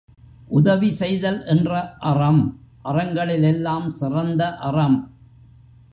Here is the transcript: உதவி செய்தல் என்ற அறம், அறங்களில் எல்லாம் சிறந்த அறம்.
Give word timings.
உதவி 0.49 0.89
செய்தல் 0.91 1.45
என்ற 1.45 1.97
அறம், 1.99 2.41
அறங்களில் 2.85 3.43
எல்லாம் 3.43 3.93
சிறந்த 3.93 4.57
அறம். 4.59 4.99